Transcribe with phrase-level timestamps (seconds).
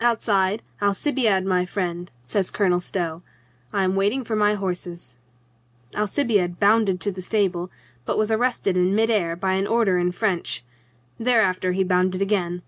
[0.00, 3.20] Outside, "Alcibiade, my friend," says Colonel Stow,
[3.72, 5.16] "I am waiting for my horses."
[5.96, 7.68] Alcibiade bounded to the stable,
[8.04, 10.64] but was arrested in mid air by an order in French.
[11.18, 12.62] Thereafter he bounded again.